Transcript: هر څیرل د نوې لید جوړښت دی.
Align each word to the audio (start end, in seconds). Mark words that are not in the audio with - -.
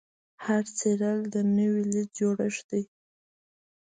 هر 0.45 0.63
څیرل 0.77 1.19
د 1.33 1.35
نوې 1.57 1.83
لید 1.91 2.09
جوړښت 2.19 2.63
دی. 2.71 2.83